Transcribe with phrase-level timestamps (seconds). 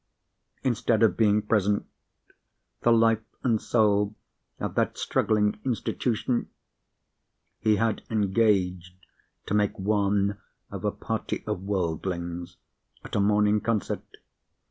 [0.63, 1.85] Instead of being present,
[2.81, 4.15] the life and soul
[4.59, 6.49] of that struggling Institution,
[7.59, 8.95] he had engaged
[9.45, 10.39] to make one
[10.71, 12.57] of a party of worldlings
[13.03, 14.01] at a morning concert!